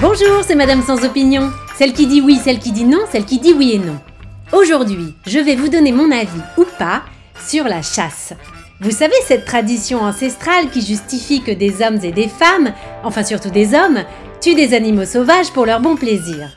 [0.00, 1.50] Bonjour, c'est Madame Sans Opinion.
[1.76, 3.98] Celle qui dit oui, celle qui dit non, celle qui dit oui et non.
[4.52, 7.02] Aujourd'hui, je vais vous donner mon avis ou pas
[7.48, 8.32] sur la chasse.
[8.80, 12.72] Vous savez cette tradition ancestrale qui justifie que des hommes et des femmes,
[13.02, 14.04] enfin surtout des hommes,
[14.40, 16.56] tuent des animaux sauvages pour leur bon plaisir.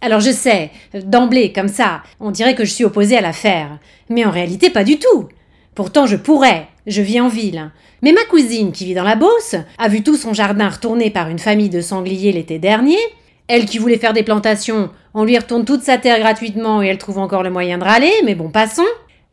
[0.00, 3.78] Alors je sais, d'emblée, comme ça, on dirait que je suis opposée à l'affaire.
[4.08, 5.28] Mais en réalité, pas du tout.
[5.74, 7.70] Pourtant, je pourrais, je vis en ville.
[8.02, 11.28] Mais ma cousine, qui vit dans la Beauce, a vu tout son jardin retourné par
[11.28, 12.98] une famille de sangliers l'été dernier.
[13.48, 16.98] Elle qui voulait faire des plantations, on lui retourne toute sa terre gratuitement et elle
[16.98, 18.82] trouve encore le moyen de râler, mais bon, passons.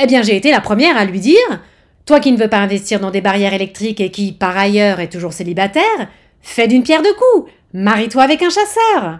[0.01, 1.61] Eh bien, j'ai été la première à lui dire
[2.05, 5.11] Toi qui ne veux pas investir dans des barrières électriques et qui, par ailleurs, est
[5.11, 6.09] toujours célibataire,
[6.41, 9.19] fais d'une pierre deux coups, marie-toi avec un chasseur.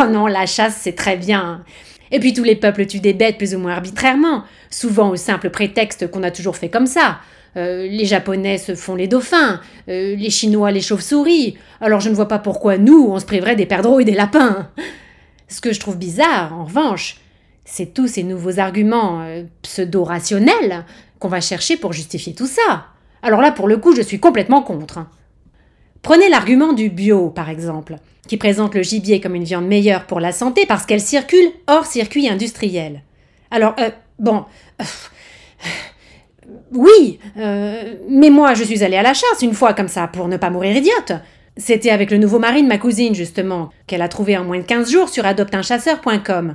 [0.00, 1.64] Oh non, la chasse, c'est très bien.
[2.10, 5.50] Et puis tous les peuples tuent des bêtes plus ou moins arbitrairement, souvent au simple
[5.50, 7.18] prétexte qu'on a toujours fait comme ça.
[7.56, 11.56] Euh, les Japonais se font les dauphins, euh, les Chinois les chauves-souris.
[11.80, 14.68] Alors je ne vois pas pourquoi nous, on se priverait des perdreaux et des lapins.
[15.48, 17.16] Ce que je trouve bizarre, en revanche,
[17.64, 20.84] c'est tous ces nouveaux arguments euh, pseudo-rationnels
[21.18, 22.86] qu'on va chercher pour justifier tout ça.
[23.22, 25.06] Alors là, pour le coup, je suis complètement contre.
[26.04, 27.96] Prenez l'argument du bio, par exemple,
[28.28, 31.86] qui présente le gibier comme une viande meilleure pour la santé parce qu'elle circule hors
[31.86, 33.02] circuit industriel.
[33.50, 33.74] Alors,
[34.18, 34.44] bon,
[36.72, 40.28] oui, euh, mais moi je suis allée à la chasse une fois comme ça pour
[40.28, 41.12] ne pas mourir idiote.
[41.56, 44.64] C'était avec le nouveau mari de ma cousine justement, qu'elle a trouvé en moins de
[44.64, 46.54] 15 jours sur adopteunchasseur.com.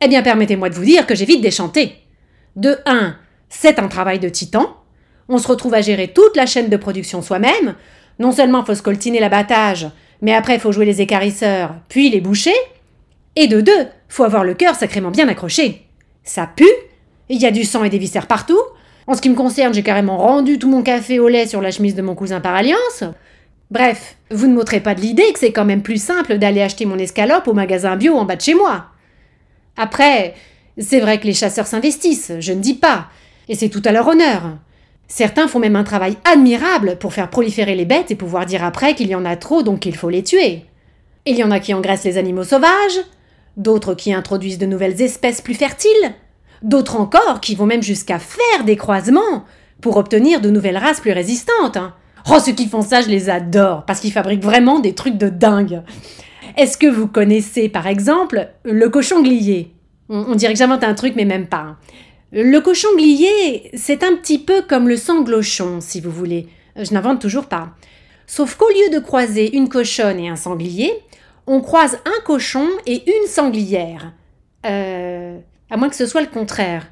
[0.00, 1.96] Eh bien permettez-moi de vous dire que j'ai vite déchanté.
[2.54, 3.14] De 1,
[3.50, 4.74] c'est un travail de titan.
[5.28, 7.74] On se retrouve à gérer toute la chaîne de production soi-même.
[8.18, 9.88] Non seulement faut scoltiner l'abattage,
[10.22, 12.54] mais après faut jouer les écarisseurs, puis les boucher.
[13.36, 13.72] Et de 2,
[14.08, 15.86] faut avoir le cœur sacrément bien accroché.
[16.24, 16.64] Ça pue,
[17.28, 18.60] il y a du sang et des viscères partout,
[19.06, 21.70] en ce qui me concerne, j'ai carrément rendu tout mon café au lait sur la
[21.70, 23.04] chemise de mon cousin par alliance.
[23.70, 26.86] Bref, vous ne m'ôterez pas de l'idée que c'est quand même plus simple d'aller acheter
[26.86, 28.86] mon escalope au magasin bio en bas de chez moi.
[29.76, 30.34] Après,
[30.78, 33.06] c'est vrai que les chasseurs s'investissent, je ne dis pas,
[33.48, 34.58] et c'est tout à leur honneur.
[35.08, 38.94] Certains font même un travail admirable pour faire proliférer les bêtes et pouvoir dire après
[38.94, 40.64] qu'il y en a trop donc qu'il faut les tuer.
[41.26, 43.00] Il y en a qui engraissent les animaux sauvages,
[43.56, 46.14] d'autres qui introduisent de nouvelles espèces plus fertiles,
[46.62, 49.44] D'autres encore qui vont même jusqu'à faire des croisements
[49.80, 51.76] pour obtenir de nouvelles races plus résistantes.
[51.76, 51.94] Hein.
[52.30, 55.28] Oh, ceux qui font ça, je les adore, parce qu'ils fabriquent vraiment des trucs de
[55.28, 55.82] dingue.
[56.56, 59.72] Est-ce que vous connaissez, par exemple, le cochon glié?
[60.08, 61.76] On, dirait que j'invente un truc, mais même pas.
[62.32, 66.48] Le cochon glié, c'est un petit peu comme le sanglochon, si vous voulez.
[66.74, 67.70] Je n'invente toujours pas.
[68.26, 70.92] Sauf qu'au lieu de croiser une cochonne et un sanglier,
[71.46, 74.12] on croise un cochon et une sanglière.
[74.66, 75.38] Euh,
[75.70, 76.90] à moins que ce soit le contraire.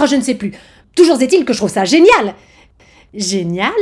[0.00, 0.52] Oh, je ne sais plus.
[0.94, 2.34] Toujours est-il que je trouve ça génial.
[3.12, 3.72] Génial,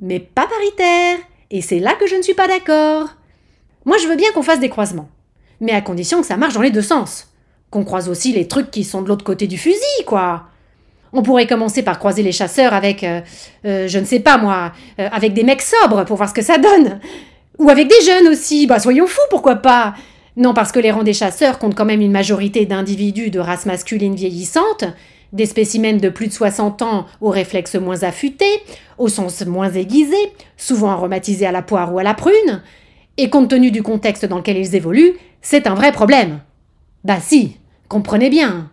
[0.00, 1.18] mais pas paritaire.
[1.50, 3.08] Et c'est là que je ne suis pas d'accord.
[3.84, 5.10] Moi, je veux bien qu'on fasse des croisements.
[5.60, 7.31] Mais à condition que ça marche dans les deux sens.
[7.72, 10.44] Qu'on croise aussi les trucs qui sont de l'autre côté du fusil, quoi.
[11.12, 13.20] On pourrait commencer par croiser les chasseurs avec, euh,
[13.66, 16.42] euh, je ne sais pas moi, euh, avec des mecs sobres pour voir ce que
[16.42, 17.00] ça donne.
[17.58, 19.94] Ou avec des jeunes aussi, bah soyons fous, pourquoi pas
[20.36, 23.66] non parce que les rangs des chasseurs comptent quand même une majorité d'individus de race
[23.66, 24.84] masculine vieillissante,
[25.32, 28.62] des spécimens de plus de 60 ans aux réflexes moins affûtés,
[28.98, 30.16] au sens moins aiguisé,
[30.56, 32.62] souvent aromatisés à la poire ou à la prune,
[33.18, 36.40] et compte tenu du contexte dans lequel ils évoluent, c'est un vrai problème.
[37.04, 37.56] Bah si,
[37.92, 38.70] comprenez bien.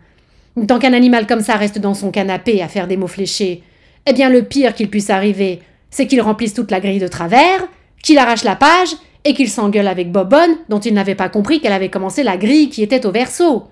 [0.67, 3.63] Tant qu'un animal comme ça reste dans son canapé à faire des mots fléchés,
[4.05, 5.59] eh bien le pire qu'il puisse arriver,
[5.91, 7.67] c'est qu'il remplisse toute la grille de travers,
[8.01, 11.73] qu'il arrache la page et qu'il s'engueule avec Bobonne, dont il n'avait pas compris qu'elle
[11.73, 13.65] avait commencé la grille qui était au verso.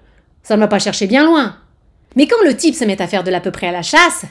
[0.44, 1.56] Ça ne m'a pas cherché bien loin.
[2.18, 4.25] Mais quand le type se met à faire de l'à peu près à la chasse,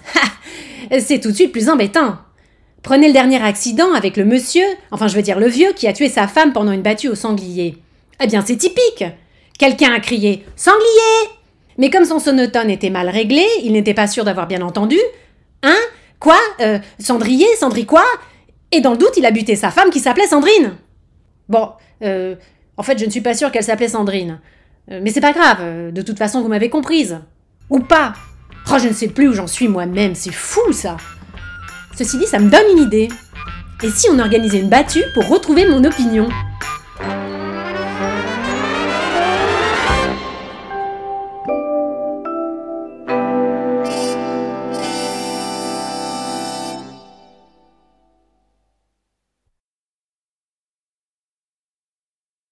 [1.00, 2.16] c'est tout de suite plus embêtant.
[2.82, 5.94] Prenez le dernier accident avec le monsieur, enfin je veux dire le vieux, qui a
[5.94, 7.78] tué sa femme pendant une battue au sanglier.
[8.22, 9.05] Eh bien c'est typique.
[9.59, 11.31] Quelqu'un a crié Sanglier
[11.78, 14.99] Mais comme son sonotone était mal réglé, il n'était pas sûr d'avoir bien entendu.
[15.62, 15.79] Hein
[16.20, 18.05] Quoi euh, Cendrier Cendri quoi?
[18.73, 20.76] Et dans le doute, il a buté sa femme qui s'appelait Sandrine.
[21.49, 21.70] Bon,
[22.03, 22.35] euh,
[22.76, 24.41] en fait, je ne suis pas sûre qu'elle s'appelait Sandrine.
[24.91, 27.20] Euh, mais c'est pas grave, de toute façon, vous m'avez comprise.
[27.70, 28.14] Ou pas.
[28.73, 30.97] Oh, je ne sais plus où j'en suis moi-même, c'est fou ça.
[31.97, 33.09] Ceci dit, ça me donne une idée.
[33.82, 36.29] Et si on organisait une battue pour retrouver mon opinion?